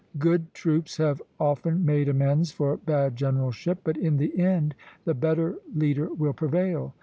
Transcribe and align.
Good 0.17 0.55
troops 0.55 0.97
have 0.97 1.21
often 1.39 1.85
made 1.85 2.09
amends 2.09 2.51
for 2.51 2.75
bad 2.77 3.15
generalship; 3.15 3.81
but 3.83 3.97
in 3.97 4.17
the 4.17 4.35
end 4.39 4.73
the 5.05 5.13
better 5.13 5.59
leader 5.75 6.11
will 6.11 6.33
prevail. 6.33 6.95